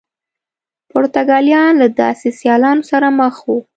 پرتګالیان 0.91 1.73
له 1.81 1.87
داسې 1.99 2.27
سیالانو 2.39 2.83
سره 2.91 3.07
مخ 3.19 3.35
وو. 3.45 3.57